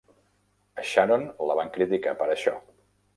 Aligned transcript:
A 0.83 0.85
Sharon 0.93 1.25
la 1.49 1.57
van 1.59 1.69
criticar 1.75 2.15
per 2.23 2.27
això. 2.37 2.55